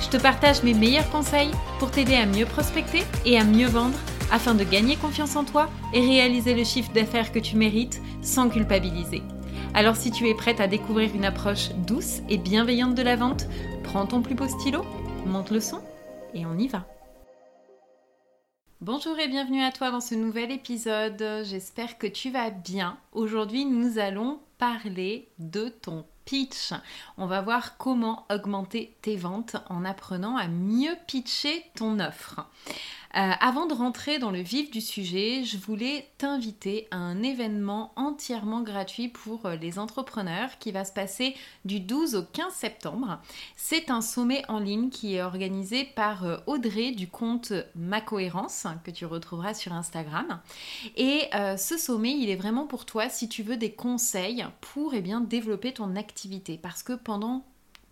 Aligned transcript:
Je 0.00 0.08
te 0.08 0.16
partage 0.16 0.62
mes 0.62 0.74
meilleurs 0.74 1.10
conseils 1.10 1.50
pour 1.78 1.90
t'aider 1.90 2.14
à 2.14 2.26
mieux 2.26 2.46
prospecter 2.46 3.02
et 3.24 3.38
à 3.38 3.44
mieux 3.44 3.66
vendre 3.66 3.98
afin 4.30 4.54
de 4.54 4.64
gagner 4.64 4.96
confiance 4.96 5.36
en 5.36 5.44
toi 5.44 5.68
et 5.92 6.00
réaliser 6.00 6.54
le 6.54 6.64
chiffre 6.64 6.92
d'affaires 6.92 7.32
que 7.32 7.38
tu 7.38 7.56
mérites 7.56 8.00
sans 8.22 8.48
culpabiliser. 8.48 9.22
Alors 9.74 9.96
si 9.96 10.10
tu 10.10 10.28
es 10.28 10.34
prête 10.34 10.60
à 10.60 10.68
découvrir 10.68 11.14
une 11.14 11.24
approche 11.24 11.70
douce 11.86 12.20
et 12.28 12.38
bienveillante 12.38 12.94
de 12.94 13.02
la 13.02 13.16
vente, 13.16 13.46
prends 13.82 14.06
ton 14.06 14.22
plus 14.22 14.34
beau 14.34 14.48
stylo, 14.48 14.84
monte 15.26 15.50
le 15.50 15.60
son 15.60 15.80
et 16.32 16.46
on 16.46 16.56
y 16.56 16.68
va. 16.68 16.86
Bonjour 18.80 19.18
et 19.18 19.26
bienvenue 19.26 19.62
à 19.64 19.72
toi 19.72 19.90
dans 19.90 20.00
ce 20.00 20.14
nouvel 20.14 20.52
épisode. 20.52 21.42
J'espère 21.42 21.98
que 21.98 22.06
tu 22.06 22.30
vas 22.30 22.50
bien. 22.50 22.96
Aujourd'hui, 23.18 23.64
nous 23.64 23.98
allons 23.98 24.38
parler 24.58 25.28
de 25.40 25.70
ton 25.70 26.04
pitch. 26.24 26.72
On 27.16 27.26
va 27.26 27.40
voir 27.40 27.76
comment 27.76 28.26
augmenter 28.30 28.96
tes 29.02 29.16
ventes 29.16 29.56
en 29.68 29.84
apprenant 29.84 30.36
à 30.36 30.46
mieux 30.46 30.94
pitcher 31.08 31.64
ton 31.74 31.98
offre. 31.98 32.46
Euh, 33.16 33.30
avant 33.40 33.66
de 33.66 33.72
rentrer 33.72 34.18
dans 34.18 34.30
le 34.30 34.40
vif 34.40 34.70
du 34.70 34.82
sujet, 34.82 35.42
je 35.42 35.56
voulais 35.56 36.06
t'inviter 36.18 36.86
à 36.90 36.98
un 36.98 37.22
événement 37.22 37.92
entièrement 37.96 38.60
gratuit 38.60 39.08
pour 39.08 39.46
euh, 39.46 39.56
les 39.56 39.78
entrepreneurs 39.78 40.58
qui 40.58 40.72
va 40.72 40.84
se 40.84 40.92
passer 40.92 41.34
du 41.64 41.80
12 41.80 42.16
au 42.16 42.22
15 42.22 42.52
septembre. 42.52 43.18
C'est 43.56 43.90
un 43.90 44.02
sommet 44.02 44.42
en 44.48 44.58
ligne 44.58 44.90
qui 44.90 45.14
est 45.14 45.22
organisé 45.22 45.84
par 45.84 46.24
euh, 46.24 46.36
Audrey 46.46 46.92
du 46.92 47.08
compte 47.08 47.54
Ma 47.74 48.02
Cohérence 48.02 48.66
que 48.84 48.90
tu 48.90 49.06
retrouveras 49.06 49.54
sur 49.54 49.72
Instagram. 49.72 50.40
Et 50.96 51.22
ce 51.56 51.78
sommet, 51.78 52.12
il 52.12 52.30
est 52.30 52.36
vraiment 52.36 52.66
pour 52.66 52.84
toi 52.84 53.07
si 53.08 53.28
tu 53.28 53.42
veux 53.42 53.56
des 53.56 53.72
conseils 53.72 54.44
pour 54.60 54.94
eh 54.94 55.00
bien, 55.00 55.20
développer 55.20 55.72
ton 55.72 55.96
activité. 55.96 56.58
Parce 56.60 56.82
que 56.82 56.92
pendant 56.92 57.44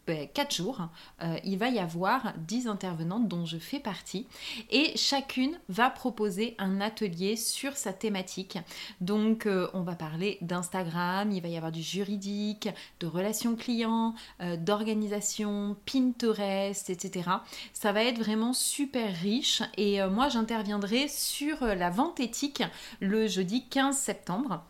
4 0.07 0.55
jours, 0.55 0.89
euh, 1.23 1.37
il 1.45 1.59
va 1.59 1.69
y 1.69 1.79
avoir 1.79 2.33
10 2.47 2.69
intervenantes 2.69 3.29
dont 3.29 3.45
je 3.45 3.59
fais 3.59 3.81
partie 3.81 4.27
et 4.71 4.97
chacune 4.97 5.59
va 5.69 5.91
proposer 5.91 6.55
un 6.59 6.81
atelier 6.81 7.37
sur 7.37 7.77
sa 7.77 7.93
thématique. 7.93 8.59
Donc 9.01 9.47
euh, 9.47 9.69
on 9.75 9.83
va 9.83 9.95
parler 9.95 10.39
d'Instagram, 10.41 11.33
il 11.33 11.43
va 11.43 11.49
y 11.49 11.57
avoir 11.57 11.73
du 11.73 11.83
juridique, 11.83 12.69
de 13.01 13.07
relations 13.07 13.57
clients, 13.57 14.15
euh, 14.41 14.57
d'organisation, 14.57 15.77
Pinterest, 15.87 16.91
etc. 16.91 17.31
Ça 17.73 17.93
va 17.93 18.05
être 18.05 18.19
vraiment 18.19 18.53
super 18.53 19.15
riche 19.15 19.63
et 19.77 20.01
moi 20.07 20.29
j'interviendrai 20.29 21.09
sur 21.09 21.65
la 21.65 21.91
vente 21.91 22.21
éthique 22.21 22.63
le 23.01 23.27
jeudi 23.27 23.65
15 23.69 23.97
septembre. 23.97 24.63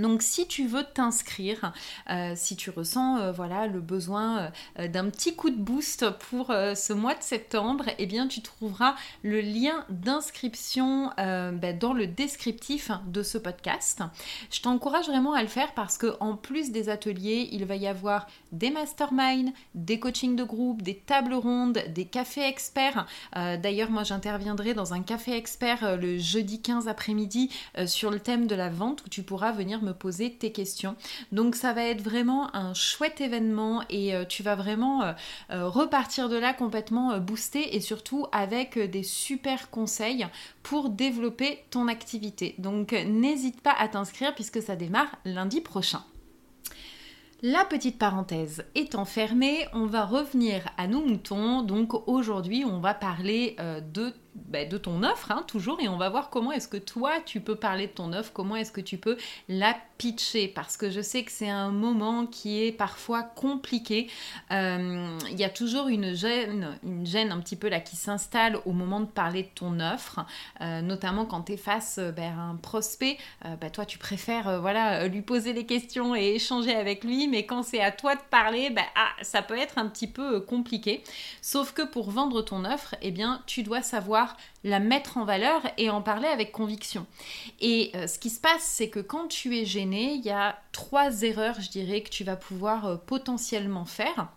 Donc 0.00 0.22
si 0.22 0.46
tu 0.46 0.66
veux 0.66 0.84
t'inscrire, 0.84 1.72
euh, 2.08 2.32
si 2.34 2.56
tu 2.56 2.70
ressens 2.70 3.18
euh, 3.18 3.32
voilà 3.32 3.66
le 3.66 3.80
besoin 3.80 4.50
euh, 4.78 4.88
d'un 4.88 5.10
petit 5.10 5.36
coup 5.36 5.50
de 5.50 5.56
boost 5.56 6.08
pour 6.30 6.46
ce 6.46 6.92
mois 6.92 7.14
de 7.14 7.22
septembre, 7.22 7.84
eh 7.98 8.06
bien 8.06 8.26
tu 8.26 8.40
trouveras 8.40 8.94
le 9.22 9.40
lien 9.40 9.84
d'inscription 9.88 11.10
ben, 11.16 11.78
dans 11.78 11.92
le 11.92 12.06
descriptif 12.06 12.90
de 13.06 13.22
ce 13.22 13.38
podcast. 13.38 14.02
Je 14.50 14.60
t'encourage 14.60 15.06
vraiment 15.06 15.34
à 15.34 15.42
le 15.42 15.48
faire 15.48 15.74
parce 15.74 15.98
que 15.98 16.16
en 16.20 16.36
plus 16.36 16.70
des 16.70 16.88
ateliers, 16.88 17.48
il 17.52 17.64
va 17.66 17.76
y 17.76 17.86
avoir 17.86 18.26
des 18.52 18.70
masterminds, 18.70 19.52
des 19.74 20.00
coachings 20.00 20.36
de 20.36 20.44
groupe, 20.44 20.82
des 20.82 20.96
tables 20.96 21.34
rondes, 21.34 21.82
des 21.88 22.04
cafés 22.04 22.46
experts. 22.46 23.06
D'ailleurs, 23.34 23.90
moi 23.90 24.04
j'interviendrai 24.04 24.74
dans 24.74 24.94
un 24.94 25.02
café 25.02 25.36
expert 25.36 25.96
le 25.96 26.18
jeudi 26.18 26.60
15 26.62 26.88
après-midi 26.88 27.50
sur 27.86 28.10
le 28.10 28.20
thème 28.20 28.46
de 28.46 28.54
la 28.54 28.70
vente 28.70 29.04
où 29.04 29.08
tu 29.08 29.22
pourras 29.22 29.52
venir 29.52 29.82
me 29.82 29.89
poser 29.92 30.32
tes 30.32 30.52
questions. 30.52 30.96
Donc 31.32 31.54
ça 31.54 31.72
va 31.72 31.84
être 31.84 32.02
vraiment 32.02 32.54
un 32.54 32.74
chouette 32.74 33.20
événement 33.20 33.82
et 33.88 34.14
euh, 34.14 34.24
tu 34.24 34.42
vas 34.42 34.54
vraiment 34.54 35.02
euh, 35.02 35.12
euh, 35.50 35.68
repartir 35.68 36.28
de 36.28 36.36
là 36.36 36.52
complètement 36.52 37.18
boosté 37.18 37.76
et 37.76 37.80
surtout 37.80 38.26
avec 38.32 38.78
des 38.78 39.02
super 39.02 39.70
conseils 39.70 40.26
pour 40.62 40.90
développer 40.90 41.64
ton 41.70 41.88
activité. 41.88 42.54
Donc 42.58 42.92
n'hésite 42.92 43.60
pas 43.60 43.74
à 43.78 43.88
t'inscrire 43.88 44.34
puisque 44.34 44.62
ça 44.62 44.76
démarre 44.76 45.16
lundi 45.24 45.60
prochain. 45.60 46.02
La 47.42 47.64
petite 47.64 47.98
parenthèse 47.98 48.64
étant 48.74 49.06
fermée, 49.06 49.66
on 49.72 49.86
va 49.86 50.04
revenir 50.04 50.68
à 50.76 50.86
nos 50.86 51.00
moutons. 51.00 51.62
Donc 51.62 52.06
aujourd'hui, 52.06 52.66
on 52.66 52.80
va 52.80 52.92
parler 52.92 53.56
de 53.94 54.12
bah, 54.48 54.64
de 54.64 54.78
ton 54.78 55.02
offre, 55.02 55.30
hein, 55.30 55.44
toujours, 55.46 55.80
et 55.80 55.88
on 55.88 55.96
va 55.96 56.08
voir 56.08 56.30
comment 56.30 56.52
est-ce 56.52 56.68
que 56.68 56.76
toi, 56.76 57.12
tu 57.24 57.40
peux 57.40 57.56
parler 57.56 57.86
de 57.86 57.92
ton 57.92 58.12
offre, 58.12 58.32
comment 58.32 58.56
est-ce 58.56 58.72
que 58.72 58.80
tu 58.80 58.98
peux 58.98 59.16
la 59.48 59.76
pitcher, 59.98 60.48
parce 60.48 60.78
que 60.78 60.90
je 60.90 61.02
sais 61.02 61.24
que 61.24 61.30
c'est 61.30 61.50
un 61.50 61.70
moment 61.70 62.26
qui 62.26 62.64
est 62.64 62.72
parfois 62.72 63.22
compliqué. 63.22 64.08
Euh, 64.50 65.18
il 65.30 65.38
y 65.38 65.44
a 65.44 65.50
toujours 65.50 65.88
une 65.88 66.14
gêne, 66.14 66.78
une 66.82 67.06
gêne 67.06 67.32
un 67.32 67.40
petit 67.40 67.56
peu 67.56 67.68
là 67.68 67.80
qui 67.80 67.96
s'installe 67.96 68.58
au 68.64 68.72
moment 68.72 69.00
de 69.00 69.06
parler 69.06 69.42
de 69.42 69.50
ton 69.54 69.78
offre, 69.78 70.24
euh, 70.62 70.80
notamment 70.80 71.26
quand 71.26 71.42
tu 71.42 71.52
es 71.52 71.56
face 71.58 71.98
à 71.98 72.02
euh, 72.02 72.14
un 72.18 72.56
prospect, 72.56 73.18
bah, 73.60 73.70
toi, 73.70 73.84
tu 73.84 73.98
préfères 73.98 74.60
voilà, 74.60 75.06
lui 75.06 75.20
poser 75.22 75.52
les 75.52 75.66
questions 75.66 76.14
et 76.14 76.34
échanger 76.34 76.74
avec 76.74 77.04
lui, 77.04 77.28
mais 77.28 77.44
quand 77.44 77.62
c'est 77.62 77.82
à 77.82 77.90
toi 77.90 78.14
de 78.14 78.20
parler, 78.30 78.70
bah, 78.70 78.82
ah, 78.96 79.10
ça 79.22 79.42
peut 79.42 79.58
être 79.58 79.76
un 79.76 79.86
petit 79.86 80.06
peu 80.06 80.40
compliqué. 80.40 81.02
Sauf 81.42 81.72
que 81.72 81.82
pour 81.82 82.10
vendre 82.10 82.42
ton 82.42 82.64
offre, 82.64 82.94
eh 83.02 83.10
bien, 83.10 83.42
tu 83.46 83.62
dois 83.62 83.82
savoir 83.82 84.29
la 84.64 84.80
mettre 84.80 85.16
en 85.16 85.24
valeur 85.24 85.62
et 85.78 85.90
en 85.90 86.02
parler 86.02 86.28
avec 86.28 86.52
conviction. 86.52 87.06
Et 87.60 87.90
euh, 87.94 88.06
ce 88.06 88.18
qui 88.18 88.30
se 88.30 88.40
passe, 88.40 88.62
c'est 88.62 88.88
que 88.88 89.00
quand 89.00 89.28
tu 89.28 89.56
es 89.56 89.64
gêné, 89.64 90.14
il 90.14 90.22
y 90.22 90.30
a 90.30 90.58
trois 90.72 91.22
erreurs, 91.22 91.60
je 91.60 91.70
dirais, 91.70 92.02
que 92.02 92.10
tu 92.10 92.24
vas 92.24 92.36
pouvoir 92.36 92.86
euh, 92.86 92.96
potentiellement 92.96 93.84
faire. 93.84 94.28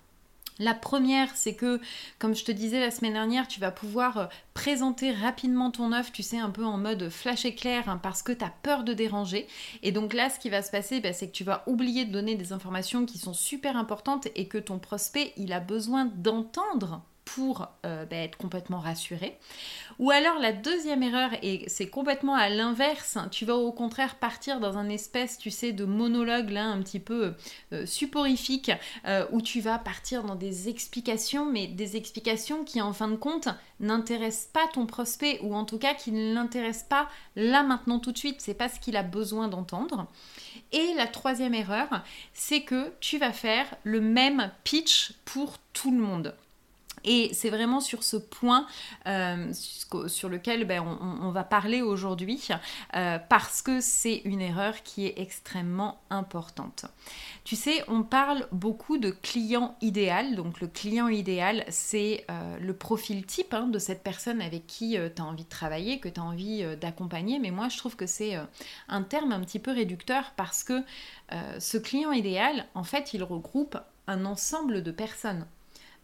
La 0.60 0.76
première, 0.76 1.36
c'est 1.36 1.56
que, 1.56 1.82
comme 2.20 2.36
je 2.36 2.46
te 2.46 2.52
disais 2.52 2.80
la 2.80 2.92
semaine 2.92 3.14
dernière, 3.14 3.48
tu 3.48 3.60
vas 3.60 3.72
pouvoir 3.72 4.18
euh, 4.18 4.26
présenter 4.54 5.12
rapidement 5.12 5.72
ton 5.72 5.92
offre, 5.94 6.12
tu 6.12 6.22
sais, 6.22 6.38
un 6.38 6.52
peu 6.52 6.64
en 6.64 6.78
mode 6.78 7.10
flash 7.10 7.46
éclair, 7.46 7.90
hein, 7.90 8.00
parce 8.02 8.22
que 8.22 8.32
tu 8.32 8.46
as 8.46 8.54
peur 8.62 8.84
de 8.84 8.94
déranger. 8.94 9.48
Et 9.82 9.92
donc 9.92 10.14
là, 10.14 10.30
ce 10.30 10.40
qui 10.40 10.50
va 10.50 10.62
se 10.62 10.70
passer, 10.70 11.00
bah, 11.00 11.14
c'est 11.14 11.28
que 11.28 11.34
tu 11.34 11.44
vas 11.44 11.64
oublier 11.66 12.06
de 12.06 12.12
donner 12.12 12.36
des 12.36 12.54
informations 12.54 13.06
qui 13.06 13.18
sont 13.18 13.34
super 13.34 13.76
importantes 13.78 14.28
et 14.36 14.48
que 14.48 14.60
ton 14.60 14.78
prospect, 14.78 15.34
il 15.38 15.54
a 15.54 15.60
besoin 15.60 16.06
d'entendre 16.06 17.02
pour 17.34 17.68
euh, 17.86 18.06
bah, 18.06 18.18
être 18.18 18.38
complètement 18.38 18.80
rassuré. 18.80 19.40
Ou 19.98 20.12
alors 20.12 20.38
la 20.38 20.54
deuxième 20.54 21.02
erreur, 21.02 21.32
et 21.42 21.64
c'est 21.68 21.90
complètement 21.90 22.36
à 22.36 22.48
l'inverse, 22.50 23.18
tu 23.32 23.46
vas 23.46 23.56
au 23.56 23.72
contraire 23.72 24.16
partir 24.16 24.60
dans 24.60 24.78
un 24.78 24.88
espèce, 24.88 25.40
tu 25.40 25.50
sais, 25.50 25.72
de 25.72 25.86
monologue 25.86 26.52
là 26.52 26.66
un 26.66 26.80
petit 26.84 27.00
peu 27.00 27.34
euh, 27.72 27.88
suporifique, 27.88 28.72
euh, 29.08 29.26
où 29.32 29.42
tu 29.42 29.62
vas 29.62 29.80
partir 29.80 30.24
dans 30.24 30.36
des 30.36 30.70
explications, 30.70 31.48
mais 31.48 31.66
des 31.66 31.98
explications 31.98 32.64
qui 32.64 32.82
en 32.82 32.94
fin 32.94 33.08
de 33.08 33.16
compte 33.16 33.50
n'intéressent 33.80 34.50
pas 34.54 34.68
ton 34.72 34.86
prospect, 34.86 35.40
ou 35.42 35.56
en 35.56 35.66
tout 35.66 35.80
cas 35.80 35.96
qui 35.96 36.12
ne 36.12 36.36
l'intéressent 36.36 36.88
pas 36.88 37.10
là 37.36 37.64
maintenant 37.64 37.98
tout 37.98 38.12
de 38.12 38.18
suite, 38.18 38.42
c'est 38.42 38.54
pas 38.54 38.70
ce 38.70 38.80
qu'il 38.80 38.96
a 38.96 39.04
besoin 39.04 39.48
d'entendre. 39.48 40.08
Et 40.72 40.94
la 40.98 41.08
troisième 41.08 41.56
erreur, 41.56 42.04
c'est 42.34 42.62
que 42.62 42.94
tu 43.00 43.18
vas 43.18 43.34
faire 43.34 43.66
le 43.84 44.02
même 44.02 44.52
pitch 44.64 45.14
pour 45.26 45.58
tout 45.74 45.90
le 45.90 45.98
monde. 45.98 46.36
Et 47.04 47.34
c'est 47.34 47.50
vraiment 47.50 47.82
sur 47.82 48.04
ce 48.04 48.18
point 48.18 48.66
euh, 49.08 49.52
sur 50.08 50.30
lequel 50.30 50.66
ben, 50.66 50.82
on, 50.82 51.32
va 51.32 51.44
parler 51.44 51.82
aujourd'hui 51.82 52.48
euh, 52.96 53.20
parce 53.30 53.62
que 53.62 53.82
c'est 53.82 54.22
une 54.26 54.42
erreur 54.42 54.84
qui 54.84 55.06
est 55.08 55.16
extrêmement 55.18 56.02
importante. 56.10 56.86
Tu 57.44 57.56
sais, 57.56 57.84
on 57.88 58.04
parle 58.04 58.48
beaucoup 58.52 58.98
de 58.98 59.10
client 59.10 59.76
idéal. 59.82 60.36
Donc 60.36 60.62
le 60.62 60.68
client 60.68 61.08
idéal, 61.08 61.66
c'est 61.70 62.26
euh, 62.30 62.58
le 62.60 62.74
profil 62.74 63.26
type 63.26 63.54
hein, 63.54 63.68
de 63.68 63.80
cette 63.80 64.04
personne 64.04 64.42
avec 64.42 64.68
qui 64.68 64.98
tu 65.16 65.22
as 65.22 65.26
envie 65.26 65.44
de 65.44 65.50
travailler, 65.50 66.00
que 66.00 66.10
tu 66.10 66.20
as 66.20 66.24
envie 66.24 66.64
d'accompagner. 66.78 67.40
Mais 67.40 67.52
moi, 67.52 67.68
je 67.70 67.78
trouve 67.78 67.96
que 67.96 68.06
c'est 68.06 68.38
un 68.88 69.04
terme 69.04 69.32
un 69.32 69.42
petit 69.42 69.60
peu 69.60 69.72
réducteur 69.72 70.32
parce 70.38 70.64
que 70.64 70.84
ce 71.60 71.78
client 71.78 72.12
idéal, 72.12 72.66
en 72.76 72.84
fait, 72.84 73.14
il 73.14 73.24
regroupe 73.24 73.78
un 74.08 74.26
ensemble 74.26 74.84
de 74.84 74.92
personnes. 74.92 75.46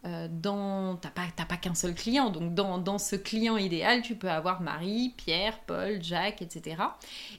Euh, 0.06 0.28
dans... 0.30 0.96
T'as 0.96 1.10
pas, 1.10 1.26
pas 1.48 1.56
qu'un 1.56 1.74
seul 1.74 1.94
client, 1.94 2.30
donc 2.30 2.54
dans, 2.54 2.78
dans, 2.78 2.98
ce 2.98 3.16
client 3.16 3.56
idéal, 3.56 4.02
tu 4.02 4.14
peux 4.14 4.30
avoir 4.30 4.62
Marie, 4.62 5.14
Pierre, 5.16 5.58
Paul, 5.66 6.02
Jacques, 6.02 6.42
etc. 6.42 6.82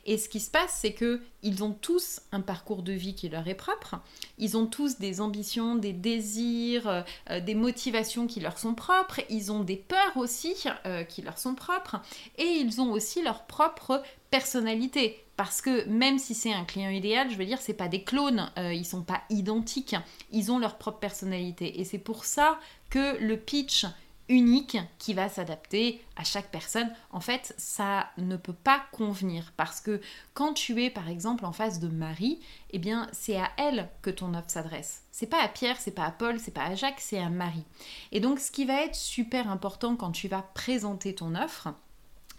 Et 0.06 0.18
ce 0.18 0.30
qui 0.30 0.40
se 0.40 0.52
passe, 0.52 0.78
c'est 0.82 0.94
que 0.94 1.22
ils 1.44 1.64
ont 1.64 1.72
tous 1.72 2.22
un 2.32 2.42
parcours 2.42 2.84
de 2.84 2.92
vie 2.92 3.16
qui 3.16 3.30
leur 3.30 3.48
est 3.48 3.56
propre. 3.56 3.96
Ils 4.38 4.58
ont 4.58 4.68
tous 4.68 5.00
des 5.00 5.22
ambitions, 5.22 5.76
des 5.76 5.94
désirs, 5.94 7.04
euh, 7.30 7.40
des 7.40 7.56
motivations 7.56 8.28
qui 8.28 8.40
leur 8.40 8.60
sont 8.60 8.76
propres. 8.76 9.22
Ils 9.30 9.52
ont 9.52 9.64
des 9.64 9.78
peurs 9.78 10.18
aussi 10.18 10.56
euh, 10.86 11.04
qui 11.04 11.22
leur 11.22 11.40
sont 11.40 11.56
propres. 11.56 11.98
Et 12.38 12.44
ils 12.44 12.80
ont 12.80 12.92
aussi 12.92 13.24
leur 13.24 13.46
propre 13.46 14.04
personnalité. 14.30 15.24
Parce 15.42 15.60
que 15.60 15.88
même 15.88 16.20
si 16.20 16.36
c'est 16.36 16.54
un 16.54 16.66
client 16.66 16.92
idéal, 16.92 17.32
je 17.32 17.36
veux 17.36 17.48
dire, 17.48 17.60
c'est 17.60 17.74
pas 17.74 17.88
des 17.88 18.04
clones, 18.04 18.52
euh, 18.60 18.76
ils 18.76 18.86
sont 18.86 19.02
pas 19.02 19.24
identiques, 19.32 19.96
ils 20.32 20.52
ont 20.52 20.60
leur 20.60 20.78
propre 20.78 21.00
personnalité. 21.00 21.80
Et 21.80 21.84
c'est 21.84 21.98
pour 21.98 22.26
ça 22.26 22.60
que 22.92 23.18
le 23.18 23.38
pitch 23.38 23.88
unique 24.30 24.78
qui 25.00 25.16
va 25.16 25.30
s'adapter 25.30 26.00
à 26.16 26.24
chaque 26.24 26.52
personne, 26.52 26.94
en 27.10 27.22
fait, 27.22 27.56
ça 27.58 28.12
ne 28.20 28.38
peut 28.38 28.54
pas 28.54 28.84
convenir 28.92 29.52
parce 29.58 29.82
que 29.82 30.00
quand 30.36 30.54
tu 30.54 30.84
es 30.84 30.92
par 30.92 31.10
exemple 31.10 31.44
en 31.44 31.54
face 31.54 31.80
de 31.80 31.88
Marie, 31.88 32.40
eh 32.70 32.78
bien, 32.78 33.10
c'est 33.12 33.38
à 33.38 33.50
elle 33.58 33.90
que 34.04 34.12
ton 34.12 34.36
offre 34.36 34.52
s'adresse. 34.52 35.06
C'est 35.12 35.26
pas 35.26 35.42
à 35.42 35.48
Pierre, 35.48 35.78
c'est 35.80 35.90
pas 35.90 36.06
à 36.06 36.12
Paul, 36.12 36.40
c'est 36.40 36.54
pas 36.54 36.66
à 36.66 36.76
Jacques, 36.76 37.02
c'est 37.02 37.18
à 37.18 37.30
Marie. 37.30 37.66
Et 38.12 38.20
donc 38.20 38.40
ce 38.40 38.52
qui 38.52 38.66
va 38.66 38.84
être 38.84 38.94
super 38.94 39.50
important 39.50 39.96
quand 39.96 40.12
tu 40.12 40.28
vas 40.28 40.44
présenter 40.54 41.16
ton 41.16 41.34
offre, 41.34 41.70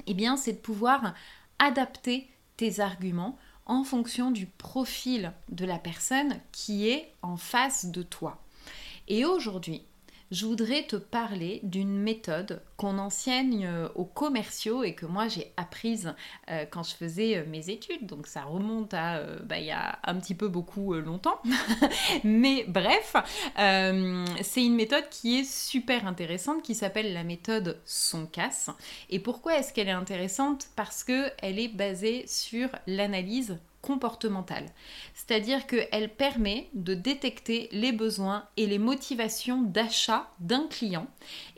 eh 0.07 0.15
bien, 0.15 0.37
c'est 0.37 0.53
de 0.53 0.59
pouvoir 0.59 1.15
adapter 1.59 2.29
tes 2.57 2.81
arguments 2.81 3.39
en 3.67 3.85
fonction 3.85 4.31
du 4.31 4.47
profil 4.47 5.33
de 5.51 5.65
la 5.65 5.79
personne 5.79 6.41
qui 6.51 6.89
est 6.89 7.13
en 7.23 7.37
face 7.37 7.87
de 7.87 8.03
toi. 8.03 8.43
Et 9.09 9.25
aujourd'hui, 9.25 9.83
je 10.33 10.47
voudrais 10.47 10.85
te 10.85 10.97
parler 10.97 11.61
d'une 11.63 11.95
méthode 11.95 12.63
qu'on 12.79 12.99
enseigne 12.99 13.67
euh, 13.67 13.89
aux 13.95 14.07
commerciaux 14.07 14.83
et 14.83 14.95
que 14.95 15.05
moi 15.05 15.29
j'ai 15.29 15.53
apprise 15.59 16.15
euh, 16.51 16.65
quand 16.71 16.83
je 16.83 16.95
faisais 16.95 17.37
euh, 17.37 17.45
mes 17.47 17.69
études. 17.69 18.07
Donc 18.07 18.27
ça 18.27 18.45
remonte 18.45 18.95
à 18.95 19.23
bah, 19.45 19.59
il 19.59 19.67
y 19.67 19.71
a 19.71 19.99
un 20.05 20.15
petit 20.15 20.35
peu 20.35 20.49
beaucoup 20.49 20.95
longtemps. 20.95 21.39
Mais 22.25 22.65
bref, 22.67 23.15
c'est 24.41 24.65
une 24.65 24.75
méthode 24.75 25.09
qui 25.11 25.41
est 25.41 25.45
super 25.45 26.07
intéressante 26.07 26.63
qui 26.63 26.75
s'appelle 26.75 27.13
la 27.13 27.25
méthode 27.25 27.79
son 27.85 28.27
casse. 28.27 28.71
Et 29.11 29.19
pourquoi 29.19 29.59
est-ce 29.59 29.75
qu'elle 29.75 29.89
est 29.89 29.93
intéressante? 29.93 30.69
Parce 30.77 31.05
qu'elle 31.05 31.59
est 31.59 31.69
basée 31.69 32.25
sur 32.27 32.71
l'analyse 32.87 33.59
comportementale. 33.83 34.67
C'est-à-dire 35.13 35.67
qu'elle 35.67 36.09
permet 36.09 36.71
de 36.73 36.95
détecter 36.95 37.69
les 37.73 37.93
besoins 37.93 38.47
et 38.57 38.67
les 38.67 38.79
motivations 38.79 39.61
d'achat 39.61 40.31
d'un 40.39 40.67
client. 40.69 41.09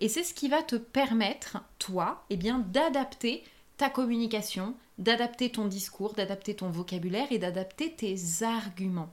Et 0.00 0.08
c'est 0.08 0.24
ce 0.24 0.34
qui 0.34 0.48
va 0.48 0.62
te 0.62 0.76
permettre, 0.76 1.58
toi, 1.78 2.24
eh 2.30 2.36
d'adapter 2.36 3.44
ta 3.76 3.90
communication, 3.90 4.74
d'adapter 4.98 5.50
ton 5.50 5.66
discours, 5.66 6.14
d'adapter 6.14 6.56
ton 6.56 6.70
vocabulaire 6.70 7.30
et 7.30 7.38
d'adapter 7.38 7.92
tes 7.94 8.16
arguments. 8.42 9.12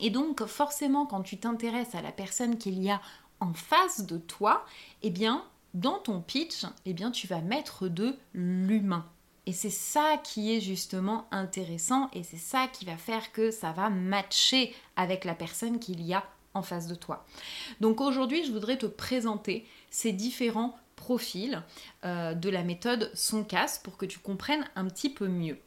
Et 0.00 0.10
donc, 0.10 0.44
forcément, 0.46 1.06
quand 1.06 1.22
tu 1.22 1.38
t'intéresses 1.38 1.94
à 1.94 2.02
la 2.02 2.12
personne 2.12 2.58
qu'il 2.58 2.82
y 2.82 2.90
a 2.90 3.00
en 3.40 3.52
face 3.54 4.06
de 4.06 4.18
toi, 4.18 4.64
eh 5.02 5.10
bien, 5.10 5.44
dans 5.74 5.98
ton 5.98 6.20
pitch, 6.20 6.64
eh 6.86 6.92
bien, 6.92 7.10
tu 7.10 7.26
vas 7.26 7.40
mettre 7.40 7.88
de 7.88 8.16
l'humain. 8.34 9.06
Et 9.46 9.52
c'est 9.52 9.70
ça 9.70 10.20
qui 10.22 10.54
est 10.54 10.60
justement 10.60 11.26
intéressant 11.32 12.08
et 12.12 12.22
c'est 12.22 12.36
ça 12.36 12.68
qui 12.68 12.84
va 12.84 12.96
faire 12.96 13.32
que 13.32 13.50
ça 13.50 13.72
va 13.72 13.90
matcher 13.90 14.74
avec 14.96 15.24
la 15.24 15.34
personne 15.34 15.80
qu'il 15.80 16.00
y 16.02 16.14
a 16.14 16.24
en 16.54 16.62
face 16.62 16.86
de 16.86 16.94
toi. 16.94 17.26
Donc 17.80 18.00
aujourd'hui, 18.00 18.44
je 18.44 18.52
voudrais 18.52 18.78
te 18.78 18.86
présenter 18.86 19.66
ces 19.90 20.12
différents 20.12 20.76
profils 20.94 21.60
euh, 22.04 22.34
de 22.34 22.48
la 22.48 22.62
méthode 22.62 23.10
son 23.14 23.42
casse 23.42 23.78
pour 23.78 23.96
que 23.96 24.06
tu 24.06 24.20
comprennes 24.20 24.68
un 24.76 24.86
petit 24.86 25.10
peu 25.10 25.26
mieux. 25.26 25.58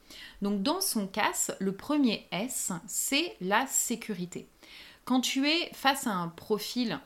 Donc 0.41 0.63
dans 0.63 0.79
son 0.79 1.07
casse, 1.07 1.51
le 1.59 1.75
premier 1.75 2.27
S, 2.31 2.71
c'est 2.87 3.35
la 3.41 3.67
sécurité. 3.67 4.47
Quand 5.03 5.19
tu 5.19 5.47
es 5.47 5.69
face 5.73 6.07
à 6.07 6.11
un 6.11 6.29
profil 6.29 6.99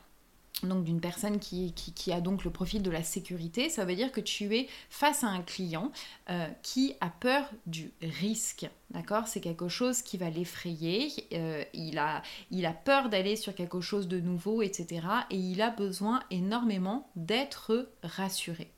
donc 0.62 0.84
d'une 0.84 1.00
personne 1.00 1.38
qui, 1.38 1.72
a 2.12 2.20
donc 2.20 2.44
le 2.44 2.50
profil 2.50 2.82
de 2.82 2.90
la 2.90 3.02
sécurité, 3.02 3.68
ça 3.68 3.84
veut 3.84 3.94
dire 3.94 4.12
que 4.12 4.20
tu 4.20 4.54
es 4.56 4.68
face 4.88 5.24
à 5.24 5.28
un 5.28 5.42
client 5.42 5.92
euh, 6.28 6.46
qui 6.62 6.94
a 7.00 7.08
peur 7.08 7.50
du 7.66 7.92
risque. 8.02 8.68
D'accord? 8.90 9.28
C'est 9.28 9.40
quelque 9.40 9.68
chose 9.68 10.02
qui 10.02 10.16
va 10.16 10.30
l'effrayer, 10.30 11.10
euh, 11.32 11.64
il, 11.74 11.98
a, 11.98 12.22
il 12.50 12.66
a 12.66 12.72
peur 12.72 13.08
d'aller 13.08 13.36
sur 13.36 13.54
quelque 13.54 13.80
chose 13.80 14.08
de 14.08 14.20
nouveau, 14.20 14.62
etc. 14.62 15.06
Et 15.30 15.36
il 15.36 15.62
a 15.62 15.70
besoin 15.70 16.20
énormément 16.30 17.10
d'être 17.16 17.88
rassuré. 18.02 18.72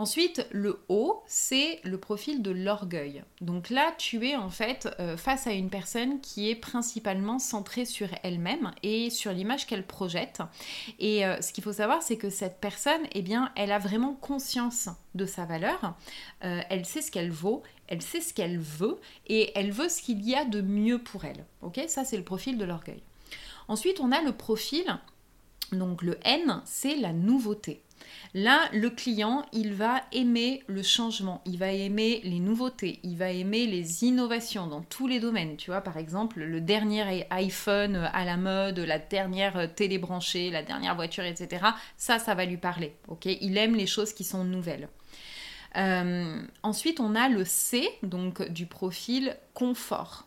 Ensuite, 0.00 0.46
le 0.50 0.80
haut, 0.88 1.22
c'est 1.26 1.78
le 1.84 1.98
profil 1.98 2.40
de 2.40 2.50
l'orgueil. 2.50 3.22
Donc 3.42 3.68
là, 3.68 3.92
tu 3.98 4.26
es 4.26 4.34
en 4.34 4.48
fait 4.48 4.88
euh, 4.98 5.18
face 5.18 5.46
à 5.46 5.52
une 5.52 5.68
personne 5.68 6.22
qui 6.22 6.48
est 6.48 6.54
principalement 6.54 7.38
centrée 7.38 7.84
sur 7.84 8.08
elle-même 8.22 8.70
et 8.82 9.10
sur 9.10 9.30
l'image 9.30 9.66
qu'elle 9.66 9.86
projette. 9.86 10.40
Et 11.00 11.26
euh, 11.26 11.42
ce 11.42 11.52
qu'il 11.52 11.62
faut 11.62 11.74
savoir, 11.74 12.02
c'est 12.02 12.16
que 12.16 12.30
cette 12.30 12.62
personne, 12.62 13.02
eh 13.12 13.20
bien, 13.20 13.52
elle 13.56 13.70
a 13.70 13.78
vraiment 13.78 14.14
conscience 14.14 14.88
de 15.14 15.26
sa 15.26 15.44
valeur. 15.44 15.94
Euh, 16.44 16.62
elle 16.70 16.86
sait 16.86 17.02
ce 17.02 17.10
qu'elle 17.10 17.30
vaut, 17.30 17.62
elle 17.86 18.00
sait 18.00 18.22
ce 18.22 18.32
qu'elle 18.32 18.58
veut 18.58 18.98
et 19.26 19.52
elle 19.54 19.70
veut 19.70 19.90
ce 19.90 20.00
qu'il 20.00 20.26
y 20.26 20.34
a 20.34 20.46
de 20.46 20.62
mieux 20.62 21.02
pour 21.02 21.26
elle. 21.26 21.44
Ok, 21.60 21.78
ça 21.88 22.06
c'est 22.06 22.16
le 22.16 22.24
profil 22.24 22.56
de 22.56 22.64
l'orgueil. 22.64 23.02
Ensuite, 23.68 24.00
on 24.00 24.12
a 24.12 24.22
le 24.22 24.32
profil. 24.32 24.98
Donc 25.72 26.00
le 26.00 26.18
N, 26.24 26.62
c'est 26.64 26.96
la 26.96 27.12
nouveauté. 27.12 27.82
Là, 28.34 28.68
le 28.72 28.90
client, 28.90 29.44
il 29.52 29.74
va 29.74 30.02
aimer 30.12 30.62
le 30.66 30.82
changement, 30.82 31.42
il 31.46 31.58
va 31.58 31.72
aimer 31.72 32.20
les 32.24 32.38
nouveautés, 32.38 33.00
il 33.02 33.16
va 33.16 33.30
aimer 33.30 33.66
les 33.66 34.04
innovations 34.04 34.66
dans 34.66 34.82
tous 34.82 35.06
les 35.06 35.20
domaines. 35.20 35.56
Tu 35.56 35.70
vois, 35.70 35.80
par 35.80 35.96
exemple, 35.96 36.40
le 36.40 36.60
dernier 36.60 37.26
iPhone 37.30 37.96
à 37.96 38.24
la 38.24 38.36
mode, 38.36 38.78
la 38.78 38.98
dernière 38.98 39.74
télé 39.74 39.98
branchée, 39.98 40.50
la 40.50 40.62
dernière 40.62 40.94
voiture, 40.94 41.24
etc. 41.24 41.66
Ça, 41.96 42.18
ça 42.18 42.34
va 42.34 42.44
lui 42.44 42.56
parler. 42.56 42.94
Ok, 43.08 43.26
il 43.26 43.58
aime 43.58 43.74
les 43.74 43.86
choses 43.86 44.12
qui 44.12 44.24
sont 44.24 44.44
nouvelles. 44.44 44.88
Euh, 45.76 46.42
ensuite, 46.62 47.00
on 47.00 47.14
a 47.14 47.28
le 47.28 47.44
C, 47.44 47.88
donc 48.02 48.48
du 48.48 48.66
profil 48.66 49.36
confort. 49.54 50.26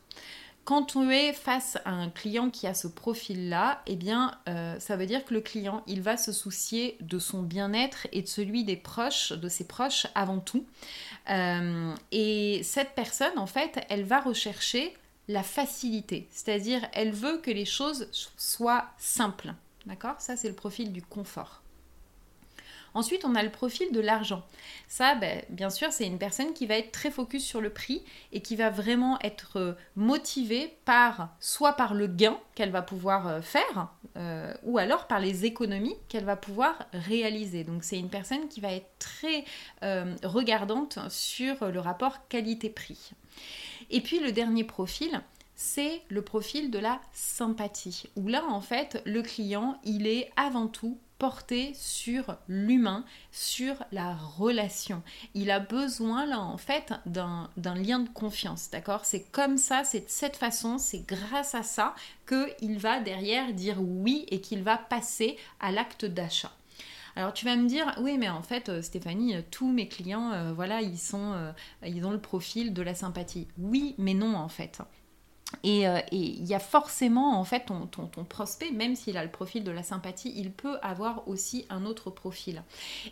Quand 0.66 0.84
tu 0.84 1.14
es 1.14 1.34
face 1.34 1.78
à 1.84 1.92
un 1.92 2.10
client 2.10 2.50
qui 2.50 2.68
a 2.68 2.74
ce 2.74 2.88
profil-là, 2.88 3.82
eh 3.86 3.98
bien, 3.98 4.38
euh, 4.48 4.80
ça 4.80 4.96
veut 4.96 5.06
dire 5.06 5.26
que 5.26 5.34
le 5.34 5.42
client, 5.42 5.84
il 5.88 6.02
va 6.02 6.16
se 6.16 6.32
soucier 6.32 6.98
de 7.02 7.20
son 7.20 7.42
bien-être 7.42 8.08
et 8.14 8.22
de 8.22 8.28
celui 8.28 8.64
des 8.64 8.78
proches, 8.78 9.34
de 9.34 9.50
ses 9.50 9.68
proches 9.68 10.08
avant 10.16 10.40
tout. 10.40 10.66
Euh, 11.30 11.94
et 12.14 12.62
cette 12.64 12.96
personne, 12.96 13.38
en 13.38 13.48
fait, 13.48 13.86
elle 13.90 14.06
va 14.06 14.22
rechercher 14.22 14.96
la 15.28 15.44
facilité, 15.44 16.28
c'est-à-dire 16.32 16.82
elle 16.94 17.12
veut 17.12 17.38
que 17.38 17.52
les 17.52 17.66
choses 17.66 18.10
soient 18.38 18.86
simples. 18.98 19.54
D'accord? 19.86 20.16
Ça, 20.20 20.38
c'est 20.38 20.50
le 20.50 20.56
profil 20.56 20.94
du 20.94 21.02
confort. 21.02 21.63
Ensuite, 22.94 23.26
on 23.26 23.36
a 23.36 23.44
le 23.44 23.50
profil 23.50 23.92
de 23.92 24.00
l'argent. 24.00 24.44
Ça, 24.88 25.16
ben, 25.16 25.42
bien 25.50 25.70
sûr, 25.70 25.92
c'est 25.92 26.06
une 26.06 26.20
personne 26.20 26.54
qui 26.54 26.68
va 26.68 26.78
être 26.78 26.92
très 26.92 27.10
focus 27.10 27.44
sur 27.44 27.60
le 27.60 27.72
prix 27.72 28.04
et 28.32 28.42
qui 28.42 28.56
va 28.56 28.70
vraiment 28.70 29.20
être 29.22 29.58
euh, 29.58 29.74
motivée 29.96 30.78
par 30.86 31.36
soit 31.40 31.74
par 31.74 31.94
le 31.96 32.08
gain 32.08 32.38
qu'elle 32.56 32.72
va 32.72 32.84
pouvoir 32.84 33.28
euh, 33.28 33.42
faire, 33.42 33.90
euh, 34.16 34.54
ou 34.64 34.78
alors 34.78 35.08
par 35.08 35.20
les 35.20 35.46
économies 35.46 35.96
qu'elle 36.08 36.26
va 36.26 36.36
pouvoir 36.36 36.86
réaliser. 36.94 37.64
Donc 37.64 37.84
c'est 37.84 37.98
une 37.98 38.10
personne 38.10 38.48
qui 38.48 38.62
va 38.62 38.72
être 38.72 38.90
très 39.00 39.44
regardante 40.24 41.00
sur 41.10 41.68
le 41.70 41.80
rapport 41.80 42.28
qualité-prix. 42.28 43.12
Et 43.90 44.02
puis 44.02 44.20
le 44.20 44.32
dernier 44.32 44.64
profil, 44.64 45.22
c'est 45.56 46.02
le 46.10 46.22
profil 46.22 46.72
de 46.72 46.80
la 46.80 47.00
sympathie, 47.12 48.04
où 48.16 48.28
là 48.28 48.44
en 48.46 48.62
fait 48.62 49.02
le 49.06 49.22
client 49.22 49.80
il 49.84 50.08
est 50.08 50.32
avant 50.36 50.68
tout 50.68 50.98
porté 51.24 51.72
sur 51.74 52.36
l'humain, 52.50 53.06
sur 53.32 53.76
la 53.94 54.14
relation. 54.14 55.02
Il 55.34 55.52
a 55.52 55.62
besoin 55.62 56.26
là 56.26 56.42
en 56.42 56.58
fait 56.58 56.92
d'un 57.06 57.48
lien 57.64 58.00
de 58.00 58.10
confiance, 58.10 58.70
d'accord? 58.70 59.06
C'est 59.06 59.32
comme 59.32 59.58
ça, 59.58 59.86
c'est 59.86 60.02
de 60.02 60.10
cette 60.10 60.36
façon, 60.36 60.78
c'est 60.78 61.08
grâce 61.08 61.56
à 61.56 61.64
ça 61.64 61.96
qu'il 62.28 62.78
va 62.78 63.00
derrière 63.00 63.54
dire 63.54 63.78
oui 63.80 64.26
et 64.32 64.42
qu'il 64.42 64.64
va 64.64 64.78
passer 64.78 65.38
à 65.62 65.72
l'acte 65.72 66.04
d'achat. 66.04 66.52
Alors 67.16 67.32
tu 67.32 67.46
vas 67.46 67.56
me 67.56 67.70
dire, 67.70 67.96
oui, 68.02 68.18
mais 68.18 68.28
en 68.28 68.42
fait, 68.42 68.68
euh, 68.68 68.82
Stéphanie, 68.82 69.38
tous 69.50 69.72
mes 69.72 69.88
clients, 69.88 70.34
euh, 70.34 70.52
voilà, 70.52 70.82
ils 70.82 71.00
sont, 71.00 71.32
euh, 71.32 71.54
ils 71.86 72.06
ont 72.06 72.12
le 72.12 72.20
profil 72.20 72.74
de 72.74 72.82
la 72.82 72.96
sympathie. 72.96 73.48
Oui, 73.58 73.96
mais 73.98 74.14
non, 74.14 74.36
en 74.36 74.50
fait. 74.50 74.82
Euh, 75.66 76.00
et 76.12 76.18
il 76.18 76.46
y 76.46 76.54
a 76.54 76.60
forcément, 76.60 77.40
en 77.40 77.44
fait, 77.44 77.66
ton, 77.66 78.08
prospect, 78.26 78.72
même 78.72 78.96
s'il 78.96 79.18
a 79.18 79.24
le 79.24 79.32
profil 79.32 79.64
de 79.64 79.72
la 79.72 79.84
sympathie, 79.84 80.34
il 80.36 80.52
peut 80.52 80.78
avoir 80.82 81.28
aussi 81.28 81.66
un 81.70 81.86
autre 81.86 82.10
profil. 82.10 82.64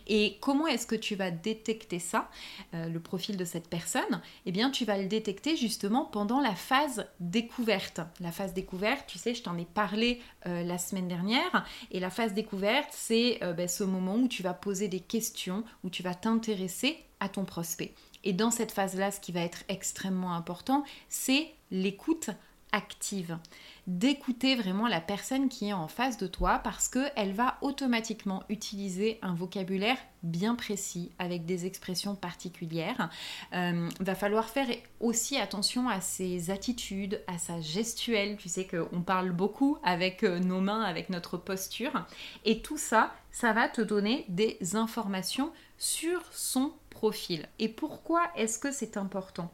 Et 0.06 0.38
comment 0.40 0.66
est-ce 0.66 0.86
que 0.86 0.94
tu 0.94 1.14
vas 1.14 1.30
détecter 1.30 1.98
ça, 1.98 2.30
euh, 2.74 2.88
le 2.88 3.00
profil 3.00 3.36
de 3.36 3.44
cette 3.44 3.68
personne? 3.68 4.20
Eh 4.46 4.52
bien, 4.52 4.70
tu 4.70 4.84
vas 4.84 4.98
le 4.98 5.06
détecter 5.06 5.56
justement 5.56 6.04
pendant 6.04 6.40
la 6.40 6.54
phase 6.54 7.06
découverte. 7.20 8.00
La 8.20 8.32
phase 8.32 8.52
découverte, 8.52 9.06
tu 9.06 9.18
sais, 9.18 9.34
je 9.34 9.42
t'en 9.42 9.56
ai 9.56 9.64
parlé 9.64 10.20
euh, 10.46 10.62
la 10.62 10.78
semaine 10.78 11.08
dernière. 11.08 11.64
Et 11.90 12.00
la 12.00 12.10
phase 12.10 12.34
découverte, 12.34 12.90
c'est 12.92 13.40
ben, 13.56 13.68
ce 13.68 13.84
moment 13.84 14.16
où 14.16 14.28
tu 14.28 14.42
vas 14.42 14.54
poser 14.54 14.88
des 14.88 15.00
questions, 15.00 15.64
où 15.84 15.90
tu 15.90 16.02
vas 16.02 16.14
t'intéresser 16.14 16.98
à 17.20 17.28
ton 17.28 17.44
prospect. 17.44 17.94
Et 18.24 18.32
dans 18.32 18.50
cette 18.50 18.72
phase-là, 18.72 19.10
ce 19.10 19.20
qui 19.20 19.32
va 19.32 19.40
être 19.40 19.64
extrêmement 19.68 20.34
important, 20.34 20.84
c'est 21.08 21.52
l'écoute 21.70 22.30
active. 22.72 23.38
D'écouter 23.86 24.54
vraiment 24.54 24.88
la 24.88 25.00
personne 25.00 25.48
qui 25.48 25.68
est 25.68 25.72
en 25.72 25.88
face 25.88 26.16
de 26.16 26.26
toi 26.26 26.60
parce 26.60 26.88
qu'elle 26.88 27.32
va 27.34 27.58
automatiquement 27.60 28.44
utiliser 28.48 29.18
un 29.22 29.34
vocabulaire 29.34 29.98
bien 30.22 30.54
précis 30.54 31.10
avec 31.18 31.44
des 31.44 31.66
expressions 31.66 32.14
particulières. 32.14 33.10
Euh, 33.54 33.88
va 34.00 34.14
falloir 34.14 34.48
faire 34.48 34.68
aussi 35.00 35.36
attention 35.36 35.88
à 35.88 36.00
ses 36.00 36.50
attitudes, 36.50 37.20
à 37.26 37.38
sa 37.38 37.60
gestuelle. 37.60 38.36
Tu 38.36 38.48
sais 38.48 38.66
qu'on 38.66 39.02
parle 39.02 39.32
beaucoup 39.32 39.78
avec 39.82 40.22
euh, 40.22 40.38
nos 40.38 40.60
mains, 40.60 40.82
avec 40.82 41.10
notre 41.10 41.36
posture. 41.36 42.06
Et 42.44 42.62
tout 42.62 42.78
ça, 42.78 43.12
ça 43.32 43.52
va 43.52 43.68
te 43.68 43.80
donner 43.80 44.26
des 44.28 44.76
informations 44.76 45.52
sur 45.78 46.22
son 46.32 46.72
profil. 46.90 47.48
Et 47.58 47.68
pourquoi 47.68 48.30
est-ce 48.36 48.58
que 48.58 48.70
c'est 48.70 48.96
important? 48.96 49.50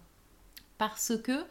Parce 0.77 1.17
que 1.17 1.45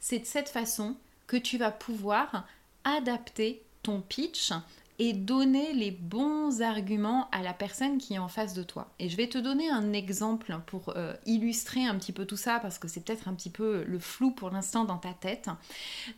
c'est 0.00 0.20
de 0.20 0.24
cette 0.24 0.48
façon 0.48 0.96
que 1.26 1.36
tu 1.36 1.58
vas 1.58 1.70
pouvoir 1.70 2.46
adapter 2.84 3.62
ton 3.82 4.00
pitch 4.00 4.52
et 4.98 5.12
donner 5.14 5.72
les 5.72 5.90
bons 5.90 6.60
arguments 6.60 7.28
à 7.32 7.42
la 7.42 7.54
personne 7.54 7.98
qui 7.98 8.14
est 8.14 8.18
en 8.18 8.28
face 8.28 8.54
de 8.54 8.62
toi. 8.62 8.92
Et 8.98 9.08
je 9.08 9.16
vais 9.16 9.26
te 9.26 9.38
donner 9.38 9.70
un 9.70 9.92
exemple 9.92 10.54
pour 10.66 10.92
euh, 10.96 11.14
illustrer 11.24 11.84
un 11.84 11.96
petit 11.96 12.12
peu 12.12 12.26
tout 12.26 12.36
ça 12.36 12.58
parce 12.60 12.78
que 12.78 12.88
c'est 12.88 13.00
peut-être 13.00 13.26
un 13.26 13.34
petit 13.34 13.50
peu 13.50 13.84
le 13.84 13.98
flou 13.98 14.30
pour 14.32 14.50
l'instant 14.50 14.84
dans 14.84 14.98
ta 14.98 15.14
tête. 15.14 15.48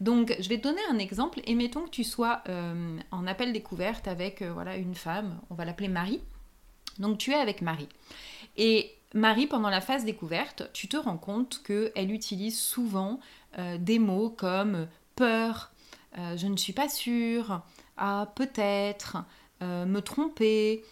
Donc 0.00 0.34
je 0.40 0.48
vais 0.48 0.58
te 0.58 0.64
donner 0.64 0.80
un 0.90 0.98
exemple 0.98 1.40
et 1.44 1.54
mettons 1.54 1.82
que 1.82 1.90
tu 1.90 2.04
sois 2.04 2.42
euh, 2.48 2.98
en 3.10 3.26
appel 3.26 3.52
découverte 3.52 4.08
avec 4.08 4.42
euh, 4.42 4.52
voilà 4.52 4.76
une 4.76 4.94
femme, 4.94 5.38
on 5.50 5.54
va 5.54 5.64
l'appeler 5.64 5.88
Marie. 5.88 6.20
Donc 6.98 7.18
tu 7.18 7.30
es 7.30 7.36
avec 7.36 7.62
Marie. 7.62 7.88
Et 8.56 8.92
Marie, 9.14 9.46
pendant 9.46 9.70
la 9.70 9.80
phase 9.80 10.04
découverte, 10.04 10.68
tu 10.72 10.88
te 10.88 10.96
rends 10.96 11.16
compte 11.16 11.62
qu'elle 11.64 12.10
utilise 12.10 12.58
souvent 12.58 13.20
des 13.78 14.00
mots 14.00 14.30
comme 14.30 14.88
peur, 15.14 15.72
je 16.16 16.46
ne 16.48 16.56
suis 16.56 16.72
pas 16.72 16.88
sûre, 16.88 17.62
ah 17.96 18.32
peut-être, 18.34 19.18
euh, 19.62 19.86
me 19.86 20.00
tromper, 20.00 20.84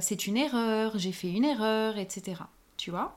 c'est 0.00 0.26
une 0.26 0.36
erreur, 0.36 0.98
j'ai 0.98 1.12
fait 1.12 1.30
une 1.30 1.44
erreur, 1.44 1.96
etc. 1.96 2.42
Tu 2.76 2.90
vois? 2.90 3.14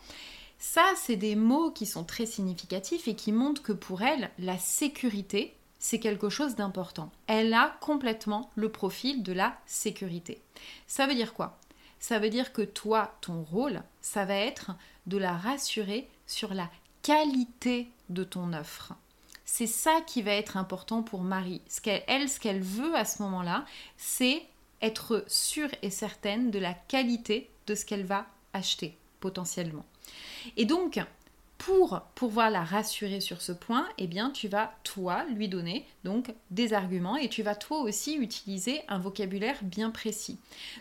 Ça, 0.60 0.86
c'est 0.96 1.18
des 1.18 1.36
mots 1.36 1.72
qui 1.72 1.86
sont 1.86 2.06
très 2.06 2.26
significatifs 2.26 3.10
et 3.10 3.16
qui 3.16 3.34
montrent 3.34 3.62
que 3.62 3.74
pour 3.74 4.02
elle, 4.02 4.30
la 4.40 4.58
sécurité, 4.58 5.56
c'est 5.78 6.00
quelque 6.00 6.30
chose 6.30 6.56
d'important. 6.56 7.12
Elle 7.28 7.54
a 7.54 7.76
complètement 7.82 8.50
le 8.56 8.70
profil 8.70 9.24
de 9.24 9.34
la 9.34 9.58
sécurité. 9.66 10.42
Ça 10.88 11.06
veut 11.06 11.16
dire 11.16 11.34
quoi? 11.34 11.60
Ça 12.00 12.18
veut 12.18 12.30
dire 12.30 12.54
que 12.54 12.62
toi, 12.62 13.14
ton 13.20 13.44
rôle, 13.44 13.84
ça 14.00 14.24
va 14.24 14.36
être 14.36 14.72
de 15.06 15.18
la 15.18 15.36
rassurer 15.36 16.08
sur 16.28 16.54
la 16.54 16.70
qualité 17.02 17.90
de 18.10 18.24
ton 18.24 18.54
offre. 18.54 18.94
C'est 19.46 19.68
ça 19.68 20.02
qui 20.06 20.22
va 20.22 20.32
être 20.32 20.58
important 20.58 21.04
pour 21.04 21.22
Marie. 21.22 21.62
Ce 21.68 21.82
qu'elle, 21.82 22.04
elle, 22.08 22.30
ce 22.30 22.40
qu'elle 22.40 22.62
veut 22.62 22.96
à 22.96 23.06
ce 23.06 23.22
moment-là, 23.24 23.66
c'est 23.98 24.44
être 24.82 25.24
sûre 25.28 25.70
et 25.82 25.90
certaine 25.90 26.52
de 26.52 26.60
la 26.60 26.74
qualité 26.74 27.50
de 27.68 27.76
ce 27.76 27.86
qu'elle 27.86 28.06
va 28.06 28.26
acheter 28.54 28.98
potentiellement. 29.20 29.86
Et 30.58 30.66
donc, 30.66 31.00
pour 31.58 32.02
pouvoir 32.16 32.50
la 32.50 32.64
rassurer 32.64 33.22
sur 33.22 33.42
ce 33.42 33.54
point, 33.54 33.88
eh 33.98 34.08
bien, 34.08 34.32
tu 34.32 34.50
vas 34.50 34.74
toi 34.84 35.24
lui 35.34 35.48
donner 35.48 35.86
donc 36.04 36.34
des 36.52 36.74
arguments 36.74 37.16
et 37.16 37.30
tu 37.30 37.42
vas 37.42 37.56
toi 37.56 37.80
aussi 37.80 38.16
utiliser 38.16 38.82
un 38.90 39.00
vocabulaire 39.00 39.58
bien 39.62 39.90
précis. 39.90 40.38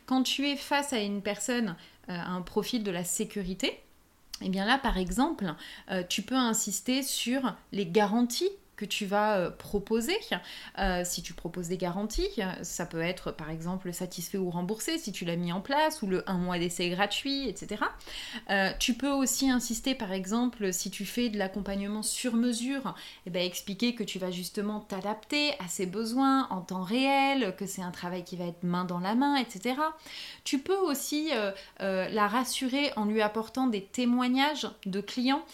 Quand 0.07 0.25
tu 0.25 0.49
es 0.49 0.57
face 0.57 0.92
à 0.92 0.99
une 0.99 1.23
personne, 1.23 1.76
euh, 2.09 2.19
un 2.19 2.42
profil 2.42 2.83
de 2.83 2.90
la 2.90 3.04
sécurité, 3.04 3.81
eh 4.45 4.49
bien 4.49 4.65
là, 4.65 4.79
par 4.79 4.99
exemple, 4.99 5.55
euh, 5.91 6.03
tu 6.09 6.23
peux 6.23 6.37
insister 6.37 7.03
sur 7.03 7.55
les 7.73 7.87
garanties 7.87 8.51
tu 8.85 9.07
vas 9.07 9.39
euh, 9.39 9.51
proposer. 9.51 10.17
Euh, 10.79 11.03
si 11.05 11.23
tu 11.23 11.35
proposes 11.35 11.69
des 11.69 11.77
garanties, 11.77 12.29
ça 12.62 12.87
peut 12.87 13.01
être 13.01 13.33
par 13.33 13.51
exemple 13.51 13.93
satisfait 13.93 14.39
ou 14.39 14.51
remboursé 14.51 14.99
si 14.99 15.12
tu 15.12 15.25
l'as 15.25 15.37
mis 15.37 15.53
en 15.53 15.61
place, 15.61 16.03
ou 16.03 16.07
le 16.07 16.29
un 16.29 16.39
mois 16.39 16.59
d'essai 16.59 16.89
gratuit, 16.91 17.49
etc. 17.49 17.83
Euh, 18.51 18.71
tu 18.79 18.95
peux 18.95 19.11
aussi 19.11 19.51
insister 19.51 19.95
par 19.95 20.12
exemple 20.12 20.73
si 20.73 20.91
tu 20.91 21.05
fais 21.05 21.29
de 21.29 21.39
l'accompagnement 21.39 22.03
sur 22.03 22.35
mesure, 22.35 22.95
eh 23.27 23.31
ben, 23.31 23.45
expliquer 23.45 23.95
que 23.95 24.05
tu 24.05 24.19
vas 24.19 24.31
justement 24.31 24.81
t'adapter 24.81 25.53
à 25.59 25.69
ses 25.69 25.87
besoins 25.87 26.49
en 26.51 26.61
temps 26.61 26.83
réel, 26.83 27.55
que 27.57 27.67
c'est 27.67 27.83
un 27.83 27.91
travail 27.91 28.25
qui 28.25 28.37
va 28.37 28.45
être 28.45 28.62
main 28.62 28.85
dans 28.85 29.01
la 29.01 29.15
main, 29.15 29.37
etc. 29.37 29.77
Tu 30.45 30.59
peux 30.59 30.77
aussi 30.77 31.31
la 31.79 32.27
rassurer 32.29 32.93
en 32.97 33.05
lui 33.05 33.23
apportant 33.23 33.67
des 33.67 33.83
témoignages 33.83 34.69
de 34.87 35.01
clients. 35.01 35.45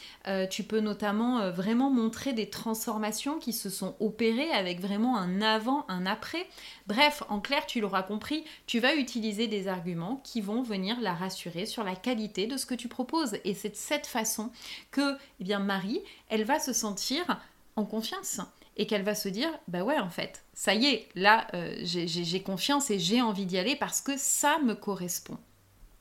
tu 0.51 0.63
peux 0.63 0.81
notamment 0.81 1.51
vraiment 1.51 1.91
montrer 1.91 2.33
des 2.33 2.49
transformations 2.49 3.18
qui 3.41 3.53
se 3.53 3.71
sont 3.71 3.97
opérées 4.01 4.51
avec 4.51 4.81
vraiment 4.81 5.17
un 5.17 5.43
avant, 5.43 5.85
un 5.89 6.07
après. 6.07 6.47
Bref, 6.87 7.23
en 7.29 7.41
clair, 7.41 7.67
tu 7.67 7.81
l'auras 7.81 8.03
compris, 8.03 8.45
tu 8.67 8.81
vas 8.81 8.95
utiliser 8.95 9.47
des 9.47 9.69
arguments 9.69 10.21
qui 10.25 10.41
vont 10.41 10.63
venir 10.63 11.01
la 11.01 11.15
rassurer 11.15 11.67
sur 11.67 11.85
la 11.85 11.97
qualité 11.97 12.47
de 12.47 12.57
ce 12.57 12.67
que 12.67 12.75
tu 12.75 12.89
proposes. 12.89 13.37
Et 13.45 13.55
c'est 13.55 13.71
de 13.71 13.77
cette 13.77 14.07
façon 14.07 14.51
que, 14.91 15.17
eh 15.41 15.45
bien, 15.45 15.59
Marie, 15.59 16.01
elle 16.29 16.45
va 16.45 16.59
se 16.59 16.73
sentir 16.73 17.41
en 17.77 17.85
confiance 17.85 18.41
et 18.77 18.87
qu'elle 18.87 19.03
va 19.03 19.15
se 19.15 19.29
dire 19.29 19.51
bah 19.67 19.83
ouais 19.83 19.99
en 19.99 20.09
fait 20.09 20.45
ça 20.55 20.75
y 20.75 20.87
est 20.87 21.09
là 21.15 21.47
euh, 21.55 21.77
j'ai 21.83 22.43
confiance 22.43 22.91
et 22.91 22.99
j'ai 22.99 23.21
envie 23.21 23.45
d'y 23.45 23.59
aller 23.59 23.77
parce 23.77 24.01
que 24.01 24.17
ça 24.17 24.59
me 24.61 24.75
correspond 24.75 25.37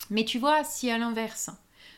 mais 0.10 0.26
tu 0.26 0.40
vois 0.40 0.64
si 0.64 0.90
à 0.90 0.98
l'inverse 0.98 1.50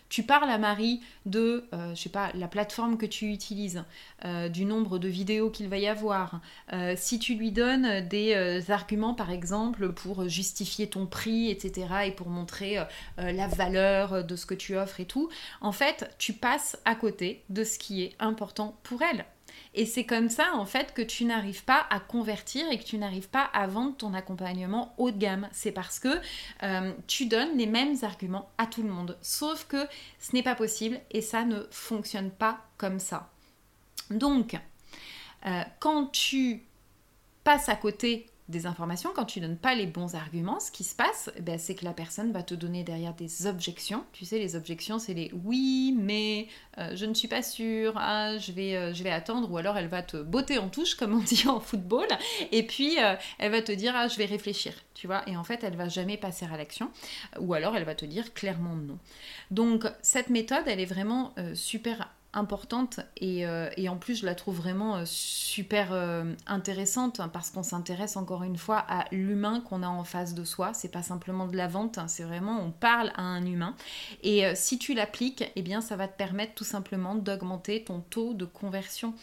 tu 0.10 0.24
parles 0.24 0.50
à 0.50 0.58
Marie 0.58 1.02
de, 1.26 1.68
euh, 1.74 1.94
je 1.96 2.02
sais 2.02 2.10
pas, 2.10 2.32
la 2.34 2.48
plateforme 2.48 2.98
que 2.98 3.06
tu 3.06 3.32
utilises, 3.32 3.84
euh, 4.26 4.50
du 4.50 4.66
nombre 4.66 4.98
de 4.98 5.08
vidéos 5.08 5.52
qu'il 5.52 5.70
va 5.70 5.78
y 5.78 5.88
avoir. 5.88 6.42
Euh, 6.74 6.96
si 6.98 7.20
tu 7.20 7.36
lui 7.36 7.52
donnes 7.52 8.08
des 8.08 8.72
arguments, 8.72 9.14
par 9.14 9.32
exemple, 9.32 9.94
pour 9.94 10.28
justifier 10.28 10.90
ton 10.90 11.06
prix, 11.06 11.50
etc., 11.50 11.88
et 12.08 12.12
pour 12.12 12.30
montrer 12.30 12.78
la 13.18 13.48
valeur 13.48 14.24
de 14.24 14.36
ce 14.36 14.46
que 14.46 14.54
tu 14.54 14.76
offres 14.78 15.00
et 15.00 15.06
tout, 15.06 15.30
en 15.62 15.72
fait, 15.72 16.14
tu 16.18 16.34
passes 16.34 16.78
à 16.86 16.96
côté 16.96 17.44
de 17.50 17.64
ce 17.64 17.78
qui 17.78 18.04
est 18.04 18.16
important 18.20 18.80
pour 18.84 19.02
elle. 19.02 19.26
Et 19.74 19.86
c'est 19.86 20.06
comme 20.06 20.30
ça, 20.30 20.54
en 20.56 20.66
fait, 20.66 20.94
que 20.94 21.02
tu 21.02 21.26
n'arrives 21.26 21.64
pas 21.64 21.86
à 21.90 22.00
convertir 22.00 22.70
et 22.72 22.78
que 22.78 22.84
tu 22.84 22.98
n'arrives 22.98 23.30
pas 23.30 23.44
à 23.54 23.68
vendre 23.68 23.96
ton 23.96 24.14
accompagnement 24.14 24.94
haut 24.98 25.12
de 25.12 25.18
gamme. 25.18 25.48
C'est 25.52 25.72
parce 25.72 26.00
que 26.00 26.20
euh, 26.64 26.94
tu 27.08 27.26
donnes 27.26 27.58
les 27.58 27.68
mêmes 27.68 27.96
arguments 28.02 28.50
à 28.58 28.66
tout 28.66 28.84
le 28.84 28.90
monde. 28.90 29.18
Sauf 29.22 29.66
que 29.66 29.88
ce 30.20 30.36
n'est 30.36 30.44
pas 30.44 30.56
possible 30.56 31.00
et 31.12 31.22
ça 31.22 31.46
ne 31.46 31.62
fonctionne 31.72 32.32
pas 32.32 32.60
comme 32.78 33.00
ça. 33.00 33.30
Donc, 34.10 34.58
euh, 35.46 35.62
quand 35.80 36.08
tu 36.08 36.64
passes 37.44 37.70
à 37.70 37.76
côté 37.76 38.28
des 38.50 38.66
informations, 38.66 39.12
quand 39.16 39.26
tu 39.26 39.40
donnes 39.40 39.58
pas 39.58 39.76
les 39.76 39.86
bons 39.86 40.16
arguments, 40.16 40.60
ce 40.60 40.72
qui 40.72 40.84
se 40.84 40.96
passe, 40.96 41.30
eh 41.38 41.42
ben, 41.42 41.60
c'est 41.60 41.76
que 41.76 41.86
la 41.86 41.94
personne 41.94 42.32
va 42.32 42.42
te 42.44 42.56
donner 42.56 42.84
derrière 42.84 43.14
des 43.14 43.46
objections. 43.46 44.04
Tu 44.12 44.26
sais, 44.26 44.40
les 44.40 44.56
objections, 44.56 44.98
c'est 44.98 45.14
les 45.14 45.32
oui, 45.46 45.96
mais 45.98 46.48
euh, 46.80 46.96
je 46.96 47.06
ne 47.06 47.14
suis 47.14 47.28
pas 47.28 47.44
sûre, 47.44 47.94
ah, 47.96 48.38
je, 48.38 48.52
vais, 48.52 48.76
euh, 48.76 49.12
attendre, 49.12 49.52
ou 49.52 49.58
alors 49.58 49.78
elle 49.78 49.88
va 49.88 50.02
te 50.02 50.18
botter 50.18 50.58
en 50.58 50.70
touche, 50.70 50.96
comme 50.96 51.14
on 51.14 51.20
dit 51.24 51.48
en 51.48 51.60
football, 51.60 52.08
et 52.52 52.64
puis 52.64 53.00
euh, 53.00 53.16
elle 53.38 53.52
va 53.52 53.62
te 53.62 53.72
dire, 53.72 53.94
ah, 53.96 54.08
je 54.08 54.18
vais 54.18 54.26
réfléchir, 54.26 54.74
tu 54.96 55.08
vois, 55.08 55.28
et 55.28 55.38
en 55.38 55.44
fait, 55.44 55.64
elle 55.64 55.76
va 55.76 55.88
jamais 55.88 56.18
passer 56.18 56.46
à 56.46 56.58
l'action, 56.58 56.90
ou 57.40 57.54
alors 57.54 57.76
elle 57.76 57.86
va 57.86 57.96
te 57.96 58.06
dire 58.06 58.34
clairement 58.34 58.76
non. 58.76 58.98
Donc, 59.52 59.86
cette 60.02 60.30
méthode, 60.30 60.64
elle 60.68 60.80
est 60.80 60.86
vraiment 60.86 61.34
super 61.54 62.10
importante 62.34 63.00
euh, 63.24 63.70
et, 63.76 63.90
en 63.90 63.98
plus 63.98 64.20
je 64.20 64.26
la 64.26 64.36
trouve 64.36 64.58
vraiment 64.58 64.98
euh, 64.98 65.04
super 65.06 65.90
euh, 65.92 66.34
intéressante 66.46 67.22
parce 67.34 67.50
qu'on 67.50 67.64
s'intéresse 67.64 68.18
encore 68.18 68.44
une 68.44 68.58
fois 68.58 68.78
à 68.88 69.06
l'humain 69.12 69.62
qu'on 69.62 69.82
a 69.82 69.88
en 69.88 70.04
face 70.04 70.36
de 70.36 70.44
soi. 70.44 70.74
C'est 70.74 70.92
pas 70.92 71.02
simplement 71.02 71.48
de 71.48 71.58
la 71.58 71.68
vente 71.68 71.98
hein, 71.98 72.08
c'est 72.08 72.24
vraiment 72.24 72.60
on 72.62 72.72
parle 72.72 73.12
à 73.16 73.24
un 73.24 73.46
humain. 73.46 73.76
Et 74.22 74.44
si 74.56 74.78
tu 74.78 74.94
l'appliques 74.94 75.52
eh 75.56 75.62
bien 75.62 75.82
ça 75.82 75.96
va 75.96 76.08
te 76.08 76.16
permettre 76.18 76.54
tout 76.54 76.64
simplement 76.64 77.16
d'augmenter 77.16 77.84
ton 77.84 78.02
taux 78.02 78.34
de 78.34 78.46
conversion. 78.46 79.14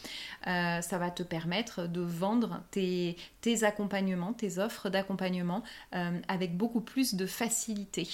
Ça 0.45 0.99
va 0.99 1.11
te 1.11 1.23
permettre 1.23 1.87
de 1.87 2.01
vendre 2.01 2.63
tes, 2.71 3.17
tes 3.41 3.65
accompagnements 3.65 4.33
tes 4.33 4.59
offres 4.59 4.89
d'accompagnement 4.89 5.63
avec 5.93 6.57
beaucoup 6.57 6.81
plus 6.81 7.15
de 7.15 7.27
facilité 7.27 8.05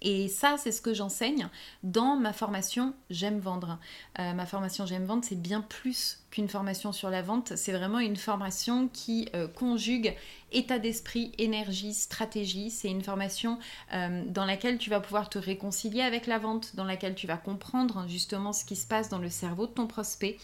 Et 0.00 0.28
ça, 0.28 0.56
c'est 0.58 0.72
ce 0.72 0.80
que 0.80 0.94
j'enseigne 0.94 1.48
dans 1.82 2.16
ma 2.16 2.32
formation 2.32 2.94
J'aime 3.10 3.40
vendre. 3.40 3.78
Euh, 4.18 4.32
ma 4.32 4.46
formation 4.46 4.86
J'aime 4.86 5.04
vendre, 5.04 5.24
c'est 5.24 5.40
bien 5.40 5.60
plus 5.60 6.20
qu'une 6.30 6.48
formation 6.48 6.92
sur 6.92 7.10
la 7.10 7.22
vente. 7.22 7.54
C'est 7.56 7.72
vraiment 7.72 7.98
une 7.98 8.16
formation 8.16 8.88
qui 8.88 9.28
euh, 9.34 9.48
conjugue 9.48 10.14
état 10.50 10.78
d'esprit, 10.78 11.32
énergie, 11.36 11.92
stratégie. 11.92 12.70
C'est 12.70 12.88
une 12.88 13.02
formation 13.02 13.58
euh, 13.92 14.24
dans 14.26 14.46
laquelle 14.46 14.78
tu 14.78 14.88
vas 14.88 15.00
pouvoir 15.00 15.28
te 15.28 15.38
réconcilier 15.38 16.00
avec 16.00 16.26
la 16.26 16.38
vente, 16.38 16.74
dans 16.74 16.84
laquelle 16.84 17.14
tu 17.14 17.26
vas 17.26 17.36
comprendre 17.36 18.06
justement 18.08 18.54
ce 18.54 18.64
qui 18.64 18.76
se 18.76 18.86
passe 18.86 19.10
dans 19.10 19.18
le 19.18 19.28
cerveau 19.28 19.66
de 19.66 19.72
ton 19.72 19.86
prospect, 19.86 20.38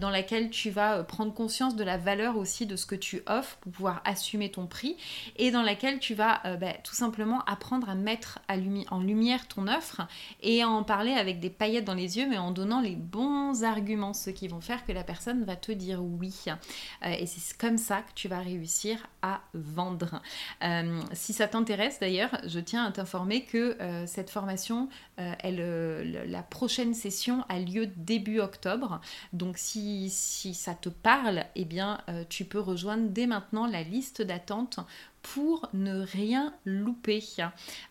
dans 0.00 0.10
laquelle 0.10 0.50
tu 0.50 0.70
vas 0.70 1.02
prendre 1.02 1.32
conscience 1.32 1.76
de 1.76 1.84
la 1.84 1.96
valeur 1.96 2.36
aussi 2.36 2.66
de 2.66 2.76
ce 2.76 2.84
que 2.84 2.94
tu 2.94 3.22
offres 3.26 3.56
pour 3.58 3.72
pouvoir 3.72 4.02
assumer 4.04 4.50
ton 4.50 4.66
prix 4.66 4.96
et 5.36 5.50
dans 5.50 5.62
laquelle 5.62 5.98
tu 5.98 6.14
vas 6.14 6.42
bah, 6.56 6.74
tout 6.84 6.94
simplement 6.94 7.42
apprendre 7.46 7.88
à 7.88 7.94
mettre 7.94 8.40
à 8.48 8.56
en 8.90 9.00
lumière 9.00 9.48
ton 9.48 9.66
offre 9.66 10.02
et 10.42 10.64
en 10.64 10.82
parler 10.82 11.12
avec 11.12 11.40
des 11.40 11.50
paillettes 11.50 11.84
dans 11.84 11.94
les 11.94 12.18
yeux, 12.18 12.26
mais 12.28 12.38
en 12.38 12.50
donnant 12.50 12.80
les 12.80 12.96
bons 12.96 13.64
arguments, 13.64 14.14
ceux 14.14 14.32
qui 14.32 14.48
vont 14.48 14.60
faire 14.60 14.84
que 14.84 14.92
la 14.92 15.04
personne 15.04 15.17
va 15.44 15.56
te 15.56 15.72
dire 15.72 16.02
oui. 16.02 16.34
Euh, 16.46 17.08
et 17.08 17.26
c'est 17.26 17.56
comme 17.56 17.78
ça 17.78 18.02
que 18.02 18.12
tu 18.14 18.28
vas 18.28 18.40
réussir 18.40 19.06
à 19.22 19.40
vendre. 19.54 20.22
Euh, 20.62 21.00
si 21.12 21.32
ça 21.32 21.48
t'intéresse 21.48 22.00
d'ailleurs, 22.00 22.40
je 22.46 22.60
tiens 22.60 22.84
à 22.84 22.92
t'informer 22.92 23.44
que 23.44 23.80
euh, 23.80 24.06
cette 24.06 24.30
formation, 24.30 24.88
elle, 25.16 26.30
la 26.30 26.42
prochaine 26.42 26.94
session 26.94 27.44
a 27.48 27.58
lieu 27.58 27.86
début 27.96 28.40
octobre. 28.40 29.00
Donc 29.32 29.58
si, 29.58 30.10
ça 30.10 30.74
te 30.74 30.88
parle, 30.88 31.44
eh 31.56 31.64
bien 31.64 31.98
tu 32.28 32.44
peux 32.44 32.60
rejoindre 32.60 33.08
dès 33.08 33.26
maintenant 33.26 33.66
la 33.66 33.82
liste 33.82 34.22
d'attente 34.22 34.78
pour 35.22 35.68
ne 35.74 36.02
rien 36.02 36.54
louper 36.64 37.24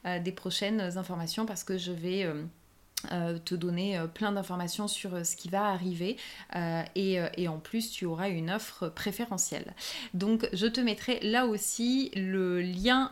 des 0.06 0.32
prochaines 0.32 0.98
informations 0.98 1.46
parce 1.46 1.66
que 1.66 1.78
je 1.78 1.92
vais... 1.92 2.32
euh, 3.12 3.38
te 3.38 3.56
donner 3.56 4.00
plein 4.14 4.32
d'informations 4.32 4.88
sur 4.88 5.26
ce 5.26 5.36
qui 5.36 5.50
va 5.50 5.68
arriver 5.68 6.18
et, 6.96 7.48
en 7.48 7.60
plus 7.60 7.92
tu 7.92 8.06
auras 8.06 8.30
une 8.30 8.50
offre 8.50 8.90
préférentielle. 8.90 9.74
Donc 10.14 10.50
je 10.54 10.68
te 10.68 10.82
mettrai 10.82 11.20
là 11.22 11.46
aussi 11.46 12.12
le 12.16 12.62
lien 12.62 13.12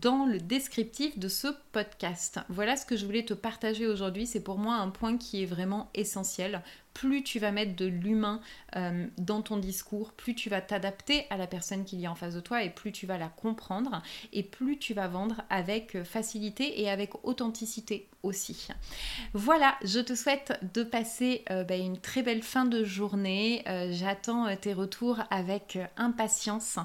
dans 0.00 0.26
le 0.26 0.38
descriptif 0.38 1.18
de 1.18 1.28
ce 1.28 1.48
podcast. 1.72 2.40
Voilà 2.48 2.76
ce 2.76 2.84
que 2.84 2.96
je 2.96 3.06
voulais 3.06 3.24
te 3.24 3.34
partager 3.34 3.86
aujourd'hui. 3.86 4.26
C'est 4.26 4.42
pour 4.42 4.58
moi 4.58 4.76
un 4.76 4.90
point 4.90 5.16
qui 5.16 5.42
est 5.42 5.46
vraiment 5.46 5.90
essentiel 5.94 6.62
plus 6.94 7.22
tu 7.22 7.38
vas 7.38 7.52
mettre 7.52 7.76
de 7.76 7.86
l'humain 7.86 8.40
euh, 8.76 9.06
dans 9.18 9.42
ton 9.42 9.56
discours, 9.56 10.12
plus 10.12 10.34
tu 10.34 10.50
vas 10.50 10.60
t'adapter 10.60 11.26
à 11.30 11.36
la 11.36 11.46
personne 11.46 11.84
qu'il 11.84 12.00
y 12.00 12.06
a 12.06 12.10
en 12.10 12.14
face 12.14 12.34
de 12.34 12.40
toi 12.40 12.62
et 12.62 12.70
plus 12.70 12.92
tu 12.92 13.06
vas 13.06 13.18
la 13.18 13.28
comprendre 13.28 14.02
et 14.32 14.42
plus 14.42 14.78
tu 14.78 14.94
vas 14.94 15.08
vendre 15.08 15.42
avec 15.50 16.02
facilité 16.02 16.80
et 16.80 16.90
avec 16.90 17.24
authenticité 17.24 18.08
aussi. 18.22 18.68
Voilà, 19.32 19.76
je 19.82 20.00
te 20.00 20.14
souhaite 20.14 20.58
de 20.74 20.82
passer 20.82 21.44
euh, 21.50 21.64
bah, 21.64 21.76
une 21.76 21.98
très 21.98 22.22
belle 22.22 22.42
fin 22.42 22.64
de 22.64 22.84
journée. 22.84 23.62
Euh, 23.66 23.88
j'attends 23.92 24.54
tes 24.56 24.74
retours 24.74 25.20
avec 25.30 25.78
impatience. 25.96 26.78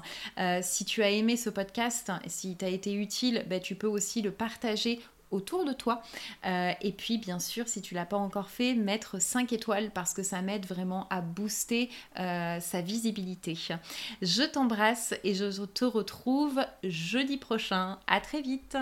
si 0.62 0.84
tu 0.84 1.02
as 1.02 1.10
aimé 1.10 1.36
ce 1.36 1.50
podcast, 1.50 2.10
si 2.26 2.56
tu 2.56 2.64
as 2.64 2.68
été 2.68 2.94
utile, 2.94 3.44
bah, 3.48 3.60
tu 3.60 3.74
peux 3.74 3.86
aussi 3.86 4.22
le 4.22 4.30
partager 4.30 5.00
autour 5.30 5.64
de 5.64 5.72
toi. 5.72 6.02
Euh, 6.46 6.72
et 6.80 6.92
puis, 6.92 7.18
bien 7.18 7.38
sûr, 7.38 7.68
si 7.68 7.82
tu 7.82 7.94
l'as 7.94 8.06
pas 8.06 8.16
encore 8.16 8.50
fait, 8.50 8.74
mettre 8.74 9.20
5 9.20 9.52
étoiles 9.52 9.90
parce 9.90 10.14
que 10.14 10.22
ça 10.22 10.42
m'aide 10.42 10.66
vraiment 10.66 11.06
à 11.08 11.20
booster 11.20 11.90
euh, 12.18 12.60
sa 12.60 12.80
visibilité. 12.80 13.56
Je 14.22 14.42
t'embrasse 14.42 15.14
et 15.24 15.34
je 15.34 15.64
te 15.64 15.84
retrouve 15.84 16.64
jeudi 16.84 17.36
prochain. 17.36 17.98
À 18.06 18.20
très 18.20 18.42
vite. 18.42 18.76